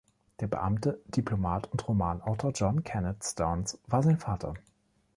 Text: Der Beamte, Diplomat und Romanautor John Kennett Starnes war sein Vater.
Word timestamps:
Der 0.39 0.47
Beamte, 0.47 0.99
Diplomat 1.09 1.71
und 1.71 1.87
Romanautor 1.87 2.53
John 2.55 2.83
Kennett 2.83 3.23
Starnes 3.23 3.77
war 3.85 4.01
sein 4.01 4.17
Vater. 4.17 4.55